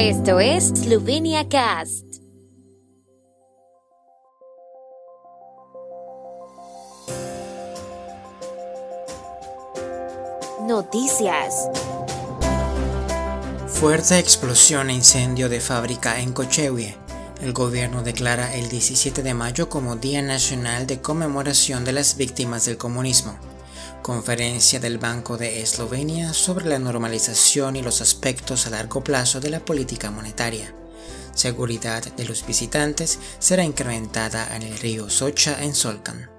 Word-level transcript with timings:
Esto 0.00 0.38
es 0.38 0.68
Slovenia 0.68 1.48
Cast. 1.48 2.04
Noticias. 10.68 11.68
Fuerte 13.66 14.20
explosión 14.20 14.88
e 14.90 14.92
incendio 14.92 15.48
de 15.48 15.58
fábrica 15.58 16.20
en 16.20 16.32
Kochewie. 16.32 16.94
El 17.42 17.52
gobierno 17.52 18.04
declara 18.04 18.54
el 18.54 18.68
17 18.68 19.24
de 19.24 19.34
mayo 19.34 19.68
como 19.68 19.96
Día 19.96 20.22
Nacional 20.22 20.86
de 20.86 21.00
Conmemoración 21.00 21.84
de 21.84 21.94
las 21.94 22.16
Víctimas 22.16 22.66
del 22.66 22.76
Comunismo. 22.76 23.36
Conferencia 24.02 24.80
del 24.80 24.98
Banco 24.98 25.36
de 25.36 25.62
Eslovenia 25.62 26.32
sobre 26.32 26.66
la 26.66 26.78
normalización 26.78 27.76
y 27.76 27.82
los 27.82 28.00
aspectos 28.00 28.66
a 28.66 28.70
largo 28.70 29.04
plazo 29.04 29.40
de 29.40 29.50
la 29.50 29.60
política 29.60 30.10
monetaria. 30.10 30.74
Seguridad 31.34 32.02
de 32.16 32.24
los 32.24 32.46
visitantes 32.46 33.18
será 33.38 33.64
incrementada 33.64 34.56
en 34.56 34.62
el 34.62 34.78
río 34.78 35.10
Socha 35.10 35.62
en 35.62 35.74
Solkan. 35.74 36.37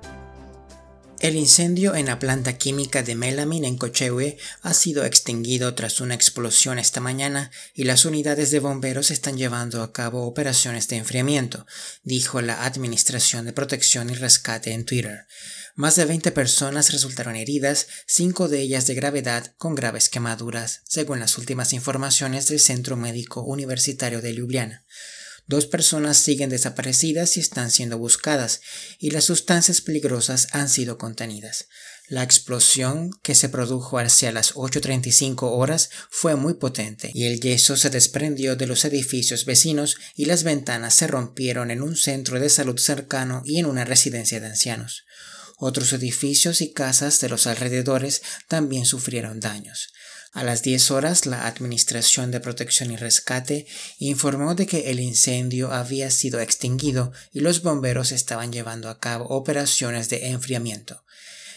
El 1.20 1.36
incendio 1.36 1.96
en 1.96 2.06
la 2.06 2.18
planta 2.18 2.58
química 2.58 3.04
de 3.04 3.14
Melamin 3.14 3.66
en 3.66 3.78
Kochewe 3.78 4.38
ha 4.62 4.74
sido 4.74 5.04
extinguido 5.04 5.76
tras 5.76 6.00
una 6.00 6.14
explosión 6.16 6.80
esta 6.80 7.02
mañana 7.02 7.52
y 7.74 7.84
las 7.84 8.06
unidades 8.06 8.52
de 8.52 8.62
bomberos 8.62 9.12
están 9.12 9.38
llevando 9.38 9.84
a 9.84 9.92
cabo 9.92 10.26
operaciones 10.26 10.88
de 10.88 10.96
enfriamiento, 10.96 11.68
dijo 12.04 12.42
la 12.42 12.64
Administración 12.64 13.44
de 13.44 13.52
Protección 13.52 14.10
y 14.10 14.14
Rescate 14.14 14.72
en 14.72 14.86
Twitter. 14.86 15.28
Más 15.76 15.98
de 15.98 16.06
20 16.06 16.32
personas 16.32 16.94
resultaron 16.94 17.36
heridas, 17.36 17.88
cinco 18.08 18.48
de 18.48 18.62
ellas 18.62 18.88
de 18.88 18.96
gravedad 18.96 19.54
con 19.58 19.76
graves 19.76 20.08
quemaduras, 20.08 20.84
según 20.86 21.20
las 21.20 21.38
últimas 21.38 21.74
informaciones 21.74 22.48
del 22.48 22.62
Centro 22.62 22.96
Médico 22.96 23.42
Universitario 23.42 24.22
de 24.22 24.34
Ljubljana. 24.34 24.86
Dos 25.50 25.66
personas 25.66 26.18
siguen 26.18 26.52
desaparecidas 26.52 27.36
y 27.36 27.40
están 27.40 27.72
siendo 27.72 27.98
buscadas, 27.98 28.62
y 29.00 29.10
las 29.10 29.24
sustancias 29.24 29.82
peligrosas 29.82 30.48
han 30.52 30.70
sido 30.70 31.00
contenidas. 31.00 31.66
La 32.08 32.22
explosión 32.22 33.10
que 33.24 33.34
se 33.34 33.50
produjo 33.50 33.98
hacia 33.98 34.32
las 34.32 34.54
8.35 34.54 35.50
horas 35.52 35.90
fue 36.12 36.36
muy 36.36 36.54
potente 36.54 37.10
y 37.16 37.24
el 37.24 37.40
yeso 37.40 37.78
se 37.78 37.90
desprendió 37.90 38.56
de 38.58 38.68
los 38.68 38.86
edificios 38.86 39.46
vecinos 39.46 39.98
y 40.16 40.26
las 40.26 40.44
ventanas 40.44 40.94
se 40.94 41.08
rompieron 41.08 41.72
en 41.72 41.82
un 41.82 41.96
centro 41.96 42.40
de 42.40 42.50
salud 42.50 42.78
cercano 42.78 43.42
y 43.44 43.58
en 43.58 43.66
una 43.66 43.86
residencia 43.86 44.40
de 44.40 44.46
ancianos. 44.46 45.06
Otros 45.58 45.94
edificios 45.94 46.62
y 46.62 46.74
casas 46.74 47.22
de 47.22 47.30
los 47.30 47.48
alrededores 47.48 48.22
también 48.48 48.86
sufrieron 48.86 49.40
daños. 49.40 49.90
A 50.32 50.44
las 50.44 50.62
10 50.62 50.92
horas, 50.92 51.26
la 51.26 51.48
Administración 51.48 52.30
de 52.30 52.40
Protección 52.40 52.92
y 52.92 52.98
Rescate 52.98 53.66
informó 53.98 54.54
de 54.54 54.68
que 54.68 54.92
el 54.92 55.00
incendio 55.00 55.72
había 55.72 56.12
sido 56.12 56.40
extinguido 56.40 57.12
y 57.32 57.40
los 57.40 57.64
bomberos 57.64 58.12
estaban 58.12 58.52
llevando 58.52 58.90
a 58.90 59.00
cabo 59.00 59.26
operaciones 59.26 60.10
de 60.10 60.28
enfriamiento. 60.28 61.04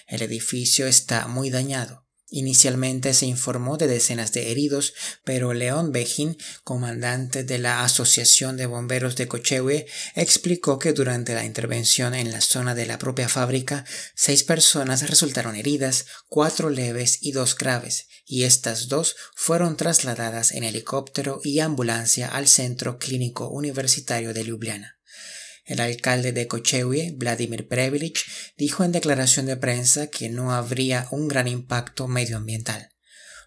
El 0.06 0.22
edificio 0.22 0.86
está 0.86 1.26
muy 1.28 1.50
dañado. 1.50 2.06
Inicialmente 2.34 3.12
se 3.12 3.26
informó 3.26 3.76
de 3.76 3.86
decenas 3.86 4.32
de 4.32 4.50
heridos, 4.50 4.94
pero 5.22 5.52
León 5.52 5.92
Bejín, 5.92 6.38
comandante 6.64 7.44
de 7.44 7.58
la 7.58 7.84
Asociación 7.84 8.56
de 8.56 8.64
Bomberos 8.64 9.16
de 9.16 9.28
Cochewe, 9.28 9.84
explicó 10.14 10.78
que 10.78 10.94
durante 10.94 11.34
la 11.34 11.44
intervención 11.44 12.14
en 12.14 12.32
la 12.32 12.40
zona 12.40 12.74
de 12.74 12.86
la 12.86 12.96
propia 12.96 13.28
fábrica, 13.28 13.84
seis 14.14 14.44
personas 14.44 15.10
resultaron 15.10 15.56
heridas, 15.56 16.06
cuatro 16.26 16.70
leves 16.70 17.18
y 17.20 17.32
dos 17.32 17.54
graves, 17.54 18.06
y 18.24 18.44
estas 18.44 18.88
dos 18.88 19.14
fueron 19.34 19.76
trasladadas 19.76 20.52
en 20.52 20.64
helicóptero 20.64 21.42
y 21.44 21.60
ambulancia 21.60 22.28
al 22.28 22.48
Centro 22.48 22.98
Clínico 22.98 23.50
Universitario 23.50 24.32
de 24.32 24.44
Ljubljana. 24.44 24.96
El 25.64 25.80
alcalde 25.80 26.32
de 26.32 26.48
Kochewie, 26.48 27.12
Vladimir 27.16 27.68
Previlich, 27.68 28.24
dijo 28.56 28.84
en 28.84 28.92
declaración 28.92 29.46
de 29.46 29.56
prensa 29.56 30.08
que 30.08 30.28
no 30.28 30.52
habría 30.52 31.06
un 31.10 31.28
gran 31.28 31.46
impacto 31.46 32.08
medioambiental. 32.08 32.88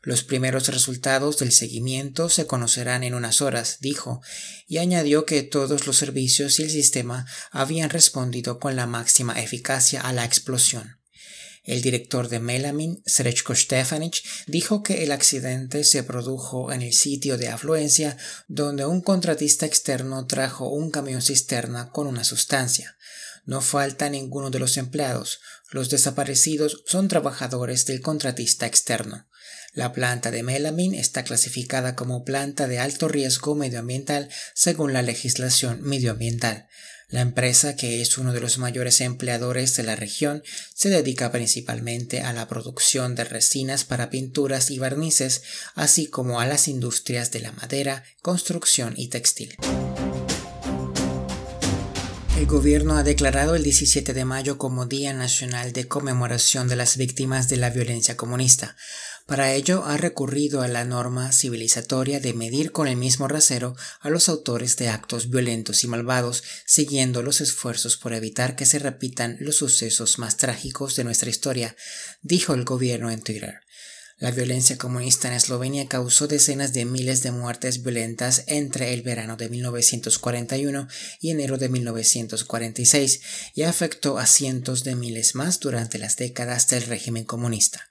Los 0.02 0.24
primeros 0.24 0.68
resultados 0.68 1.40
del 1.40 1.52
seguimiento 1.52 2.30
se 2.30 2.46
conocerán 2.46 3.04
en 3.04 3.16
unas 3.16 3.42
horas, 3.42 3.80
dijo, 3.80 4.22
y 4.68 4.78
añadió 4.78 5.26
que 5.26 5.42
todos 5.42 5.88
los 5.88 5.98
servicios 5.98 6.60
y 6.60 6.64
el 6.64 6.70
sistema 6.70 7.26
habían 7.50 7.90
respondido 7.90 8.60
con 8.60 8.76
la 8.76 8.86
máxima 8.86 9.42
eficacia 9.42 10.02
a 10.02 10.14
la 10.14 10.24
explosión. 10.24 11.00
El 11.66 11.82
director 11.82 12.30
de 12.30 12.40
Melamin, 12.40 13.02
Srečko 13.08 13.56
Stefanic, 13.56 14.24
dijo 14.46 14.84
que 14.84 15.04
el 15.04 15.12
accidente 15.12 15.84
se 15.84 16.04
produjo 16.04 16.72
en 16.72 16.84
el 16.84 16.94
sitio 16.94 17.40
de 17.40 17.48
afluencia 17.48 18.18
donde 18.48 18.86
un 18.86 19.02
contratista 19.02 19.66
externo 19.66 20.28
trajo 20.28 20.70
un 20.70 20.92
camión 20.92 21.24
cisterna 21.24 21.90
con 21.90 22.06
una 22.06 22.24
sustancia. 22.24 22.96
No 23.46 23.62
falta 23.62 24.10
ninguno 24.10 24.52
de 24.52 24.60
los 24.60 24.78
empleados. 24.78 25.40
Los 25.72 25.90
desaparecidos 25.90 26.84
son 26.86 27.08
trabajadores 27.08 27.86
del 27.86 28.02
contratista 28.02 28.68
externo. 28.68 29.28
La 29.74 29.92
planta 29.92 30.32
de 30.32 30.44
Melamin 30.44 30.94
está 30.94 31.24
clasificada 31.24 31.96
como 31.96 32.24
planta 32.24 32.68
de 32.68 32.80
alto 32.80 33.08
riesgo 33.08 33.56
medioambiental 33.56 34.30
según 34.54 34.94
la 34.94 35.02
legislación 35.02 35.82
medioambiental. 35.82 36.70
La 37.10 37.22
empresa, 37.22 37.76
que 37.76 38.02
es 38.02 38.18
uno 38.18 38.34
de 38.34 38.40
los 38.40 38.58
mayores 38.58 39.00
empleadores 39.00 39.76
de 39.78 39.84
la 39.84 39.96
región, 39.96 40.44
se 40.74 40.90
dedica 40.90 41.32
principalmente 41.32 42.22
a 42.22 42.34
la 42.34 42.48
producción 42.48 43.14
de 43.14 43.24
resinas 43.26 43.84
para 43.84 44.10
pinturas 44.10 44.72
y 44.72 44.80
barnices, 44.80 45.44
así 45.76 46.08
como 46.08 46.40
a 46.40 46.48
las 46.48 46.68
industrias 46.68 47.32
de 47.32 47.42
la 47.42 47.52
madera, 47.52 48.04
construcción 48.24 48.96
y 48.98 49.10
textil. 49.10 49.56
El 52.38 52.48
gobierno 52.48 52.98
ha 52.98 53.04
declarado 53.04 53.56
el 53.56 53.64
17 53.64 54.14
de 54.14 54.26
mayo 54.26 54.58
como 54.58 54.86
Día 54.86 55.14
Nacional 55.14 55.72
de 55.72 55.88
Conmemoración 55.88 56.68
de 56.68 56.76
las 56.76 56.98
Víctimas 56.98 57.48
de 57.50 57.58
la 57.58 57.70
Violencia 57.70 58.18
Comunista. 58.18 58.76
Para 59.26 59.56
ello 59.56 59.84
ha 59.86 59.98
recurrido 59.98 60.62
a 60.62 60.68
la 60.68 60.86
norma 60.86 61.32
civilizatoria 61.32 62.20
de 62.20 62.36
medir 62.36 62.72
con 62.72 62.88
el 62.88 62.96
mismo 62.96 63.28
rasero 63.28 63.76
a 64.00 64.12
los 64.12 64.30
autores 64.30 64.78
de 64.78 64.90
actos 64.90 65.32
violentos 65.32 65.84
y 65.84 65.88
malvados, 65.88 66.44
siguiendo 66.68 67.24
los 67.24 67.42
esfuerzos 67.42 67.98
por 67.98 68.14
evitar 68.14 68.56
que 68.56 68.68
se 68.68 68.78
repitan 68.78 69.38
los 69.40 69.56
sucesos 69.56 70.20
más 70.20 70.38
trágicos 70.38 70.96
de 70.96 71.06
nuestra 71.06 71.32
historia, 71.32 71.76
dijo 72.22 72.54
el 72.54 72.66
gobierno 72.66 73.10
en 73.10 73.24
Twitter. 73.24 73.62
La 74.20 74.30
violencia 74.30 74.78
comunista 74.78 75.28
en 75.28 75.34
Eslovenia 75.34 75.88
causó 75.88 76.28
decenas 76.28 76.72
de 76.72 76.86
miles 76.86 77.24
de 77.24 77.32
muertes 77.32 77.82
violentas 77.82 78.44
entre 78.46 78.94
el 78.94 79.02
verano 79.02 79.38
de 79.38 79.50
1941 79.50 80.88
y 81.20 81.32
enero 81.32 81.58
de 81.58 81.70
1946 81.70 83.22
y 83.56 83.64
afectó 83.64 84.20
a 84.20 84.28
cientos 84.28 84.84
de 84.84 84.96
miles 84.96 85.34
más 85.34 85.60
durante 85.60 85.98
las 85.98 86.16
décadas 86.16 86.68
del 86.68 86.84
régimen 86.84 87.26
comunista. 87.26 87.90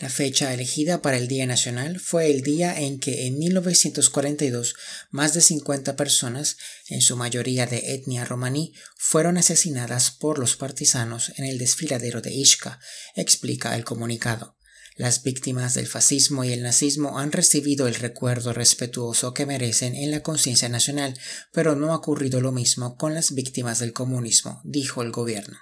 La 0.00 0.08
fecha 0.08 0.54
elegida 0.54 1.02
para 1.02 1.18
el 1.18 1.28
Día 1.28 1.46
Nacional 1.46 2.00
fue 2.00 2.30
el 2.30 2.40
día 2.40 2.80
en 2.80 2.98
que 2.98 3.26
en 3.26 3.38
1942 3.38 4.74
más 5.10 5.34
de 5.34 5.42
50 5.42 5.94
personas, 5.94 6.56
en 6.88 7.02
su 7.02 7.18
mayoría 7.18 7.66
de 7.66 7.92
etnia 7.92 8.24
romaní, 8.24 8.72
fueron 8.96 9.36
asesinadas 9.36 10.10
por 10.10 10.38
los 10.38 10.56
partisanos 10.56 11.34
en 11.36 11.44
el 11.44 11.58
desfiladero 11.58 12.22
de 12.22 12.32
Ishka, 12.32 12.80
explica 13.14 13.76
el 13.76 13.84
comunicado. 13.84 14.56
Las 14.96 15.22
víctimas 15.22 15.74
del 15.74 15.86
fascismo 15.86 16.44
y 16.44 16.52
el 16.54 16.62
nazismo 16.62 17.18
han 17.18 17.30
recibido 17.30 17.86
el 17.86 17.94
recuerdo 17.94 18.54
respetuoso 18.54 19.34
que 19.34 19.44
merecen 19.44 19.94
en 19.94 20.10
la 20.10 20.22
conciencia 20.22 20.70
nacional, 20.70 21.14
pero 21.52 21.76
no 21.76 21.92
ha 21.92 21.96
ocurrido 21.96 22.40
lo 22.40 22.52
mismo 22.52 22.96
con 22.96 23.12
las 23.12 23.34
víctimas 23.34 23.80
del 23.80 23.92
comunismo, 23.92 24.62
dijo 24.64 25.02
el 25.02 25.10
gobierno. 25.10 25.58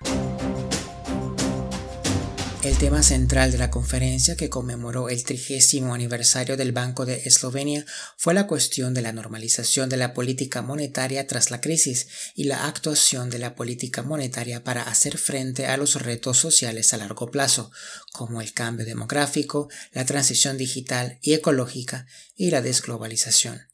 El 2.65 2.77
tema 2.77 3.05
central 3.05 3.53
de 3.53 3.59
la 3.59 3.71
conferencia 3.71 4.37
que 4.37 4.51
conmemoró 4.51 5.09
el 5.09 5.23
trigésimo 5.23 5.95
aniversario 5.95 6.57
del 6.57 6.73
Banco 6.73 7.07
de 7.07 7.23
Eslovenia 7.25 7.87
fue 8.17 8.35
la 8.35 8.49
cuestión 8.49 8.95
de 8.95 9.01
la 9.01 9.13
normalización 9.13 9.89
de 9.89 9.97
la 9.97 10.13
política 10.13 10.61
monetaria 10.61 11.29
tras 11.29 11.53
la 11.53 11.61
crisis 11.61 12.09
y 12.35 12.45
la 12.45 12.67
actuación 12.67 13.31
de 13.31 13.39
la 13.39 13.55
política 13.55 14.03
monetaria 14.03 14.65
para 14.65 14.83
hacer 14.83 15.19
frente 15.19 15.67
a 15.67 15.77
los 15.77 16.03
retos 16.03 16.39
sociales 16.39 16.93
a 16.93 16.97
largo 16.97 17.31
plazo, 17.31 17.71
como 18.13 18.41
el 18.41 18.53
cambio 18.53 18.85
demográfico, 18.85 19.69
la 19.93 20.05
transición 20.05 20.59
digital 20.59 21.21
y 21.23 21.35
ecológica 21.35 22.07
y 22.37 22.51
la 22.51 22.61
desglobalización 22.61 23.69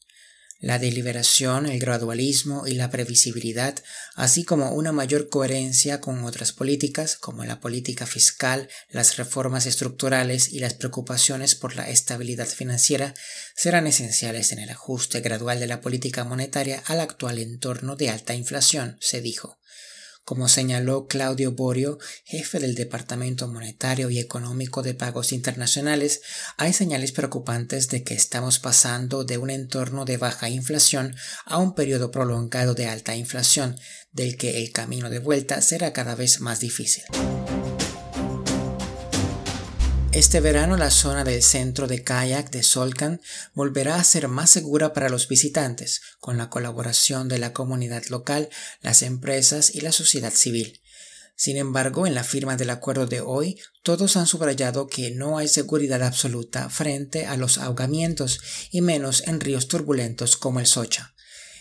la 0.65 0.79
deliberación, 0.79 1.67
el 1.67 1.79
gradualismo 1.79 2.67
y 2.67 2.73
la 2.73 2.89
previsibilidad, 2.89 3.75
así 4.15 4.45
como 4.45 4.71
una 4.73 4.93
mayor 4.93 5.29
coherencia 5.29 6.01
con 6.01 6.25
otras 6.25 6.53
políticas 6.53 7.17
como 7.17 7.45
la 7.45 7.61
política 7.61 8.07
fiscal, 8.07 8.71
las 8.89 9.19
reformas 9.19 9.67
estructurales 9.67 10.51
y 10.51 10.61
las 10.61 10.73
preocupaciones 10.73 11.55
por 11.55 11.77
la 11.77 11.91
estabilidad 11.91 12.47
financiera, 12.47 13.13
serán 13.55 13.87
esenciales 13.87 14.53
en 14.53 14.59
el 14.59 14.71
ajuste 14.71 15.21
gradual 15.21 15.61
de 15.61 15.67
la 15.67 15.83
política 15.83 16.25
monetaria 16.25 16.83
al 16.87 17.01
actual 17.01 17.39
entorno 17.41 17.95
de 17.95 18.09
alta 18.09 18.33
inflación, 18.35 18.97
se 19.01 19.21
dijo. 19.21 19.59
Como 20.25 20.49
señaló 20.49 21.07
Claudio 21.07 21.53
Borio, 21.53 21.99
jefe 22.25 22.59
del 22.59 22.75
Departamento 22.75 23.47
Monetario 23.47 24.09
y 24.09 24.19
Económico 24.19 24.83
de 24.83 24.95
Pagos 24.95 25.33
Internacionales, 25.33 26.23
hay 26.57 26.73
señales 26.73 27.13
preocupantes 27.13 27.89
de 27.89 28.05
que 28.05 28.15
estamos 28.15 28.59
pasando 28.59 29.25
de 29.25 29.37
un 29.37 29.51
entorno 29.51 30.07
de 30.07 30.17
baja 30.17 30.49
inflación 30.49 31.15
a 31.45 31.59
un 31.59 31.75
periodo 31.75 32.11
prolongado 32.11 32.75
de 32.75 32.87
alta 32.87 33.15
inflación, 33.15 33.77
del 34.13 34.39
que 34.39 34.63
el 34.63 34.73
camino 34.73 35.11
de 35.11 35.19
vuelta 35.19 35.61
será 35.61 35.93
cada 35.93 36.15
vez 36.15 36.41
más 36.41 36.61
difícil. 36.61 37.05
Este 40.15 40.39
verano 40.39 40.77
la 40.77 40.93
zona 40.93 41.25
del 41.25 41.43
centro 41.43 41.89
de 41.89 42.05
kayak 42.05 42.53
de 42.53 42.63
Solcan 42.63 43.21
volverá 43.53 43.97
a 43.97 44.05
ser 44.05 44.29
más 44.29 44.49
segura 44.49 44.93
para 44.93 45.09
los 45.09 45.27
visitantes, 45.27 46.03
con 46.21 46.39
la 46.39 46.51
colaboración 46.51 47.27
de 47.27 47.41
la 47.41 47.53
comunidad 47.53 48.05
local, 48.11 48.49
las 48.81 49.03
empresas 49.03 49.75
y 49.75 49.81
la 49.81 49.91
sociedad 49.91 50.33
civil. 50.33 50.81
Sin 51.35 51.57
embargo, 51.57 52.07
en 52.07 52.15
la 52.15 52.23
firma 52.23 52.57
del 52.57 52.71
acuerdo 52.71 53.07
de 53.07 53.23
hoy, 53.23 53.59
todos 53.83 54.17
han 54.17 54.29
subrayado 54.29 54.87
que 54.87 55.11
no 55.11 55.37
hay 55.37 55.49
seguridad 55.49 56.05
absoluta 56.05 56.71
frente 56.71 57.27
a 57.27 57.37
los 57.37 57.59
ahogamientos 57.59 58.39
y 58.71 58.83
menos 58.83 59.27
en 59.27 59.41
ríos 59.41 59.67
turbulentos 59.67 60.37
como 60.37 60.61
el 60.61 60.67
Socha 60.67 61.14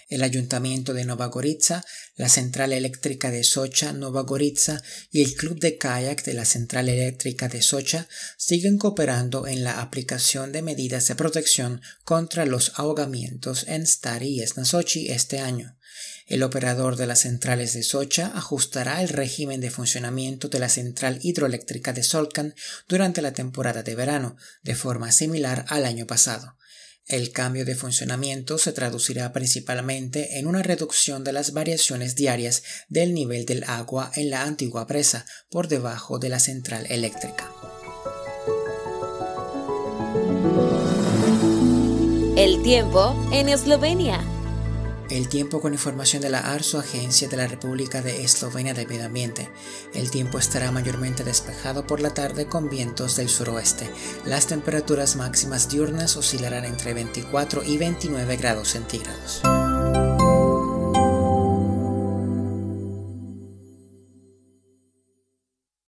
el 0.09 0.23
Ayuntamiento 0.23 0.93
de 0.93 1.05
Novagoritza, 1.05 1.83
la 2.15 2.29
Central 2.29 2.73
Eléctrica 2.73 3.31
de 3.31 3.43
Socha 3.43 3.93
Novagoritza 3.93 4.81
y 5.11 5.21
el 5.23 5.35
Club 5.35 5.59
de 5.59 5.77
Kayak 5.77 6.23
de 6.23 6.33
la 6.33 6.45
Central 6.45 6.89
Eléctrica 6.89 7.47
de 7.47 7.61
Socha 7.61 8.07
siguen 8.37 8.77
cooperando 8.77 9.47
en 9.47 9.63
la 9.63 9.81
aplicación 9.81 10.51
de 10.51 10.61
medidas 10.61 11.07
de 11.07 11.15
protección 11.15 11.81
contra 12.03 12.45
los 12.45 12.73
ahogamientos 12.75 13.65
en 13.67 13.85
Stari 13.85 14.27
y 14.27 14.41
Esnasochi 14.41 15.11
este 15.11 15.39
año. 15.39 15.75
El 16.25 16.41
operador 16.43 16.95
de 16.95 17.05
las 17.05 17.19
centrales 17.19 17.73
de 17.73 17.83
Socha 17.83 18.31
ajustará 18.35 19.01
el 19.01 19.09
régimen 19.09 19.59
de 19.59 19.69
funcionamiento 19.69 20.47
de 20.47 20.59
la 20.59 20.69
central 20.69 21.19
hidroeléctrica 21.21 21.91
de 21.91 22.03
Solcan 22.03 22.55
durante 22.87 23.21
la 23.21 23.33
temporada 23.33 23.83
de 23.83 23.95
verano, 23.95 24.37
de 24.63 24.75
forma 24.75 25.11
similar 25.11 25.65
al 25.67 25.85
año 25.85 26.07
pasado. 26.07 26.55
El 27.07 27.31
cambio 27.31 27.65
de 27.65 27.75
funcionamiento 27.75 28.57
se 28.57 28.71
traducirá 28.71 29.33
principalmente 29.33 30.39
en 30.39 30.47
una 30.47 30.63
reducción 30.63 31.23
de 31.23 31.33
las 31.33 31.51
variaciones 31.51 32.15
diarias 32.15 32.63
del 32.87 33.13
nivel 33.13 33.45
del 33.45 33.63
agua 33.65 34.11
en 34.15 34.29
la 34.29 34.43
antigua 34.43 34.87
presa 34.87 35.25
por 35.49 35.67
debajo 35.67 36.17
de 36.17 36.29
la 36.29 36.39
central 36.39 36.85
eléctrica. 36.89 37.51
El 42.35 42.63
tiempo 42.63 43.29
en 43.31 43.49
Eslovenia. 43.49 44.32
El 45.09 45.27
tiempo 45.27 45.61
con 45.61 45.73
información 45.73 46.21
de 46.21 46.29
la 46.29 46.39
ARSO, 46.39 46.79
Agencia 46.79 47.27
de 47.27 47.37
la 47.37 47.47
República 47.47 48.01
de 48.01 48.23
Eslovenia 48.23 48.73
de 48.73 48.85
Medio 48.85 49.05
Ambiente. 49.05 49.49
El 49.93 50.09
tiempo 50.09 50.39
estará 50.39 50.71
mayormente 50.71 51.23
despejado 51.23 51.85
por 51.85 51.99
la 51.99 52.13
tarde 52.13 52.47
con 52.47 52.69
vientos 52.69 53.15
del 53.15 53.29
suroeste. 53.29 53.89
Las 54.25 54.47
temperaturas 54.47 55.15
máximas 55.15 55.69
diurnas 55.69 56.15
oscilarán 56.15 56.65
entre 56.65 56.93
24 56.93 57.63
y 57.63 57.77
29 57.77 58.37
grados 58.37 58.69
centígrados. 58.69 59.41